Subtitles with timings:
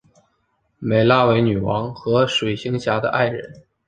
[0.79, 3.61] 湄拉为女王和水行侠的爱人。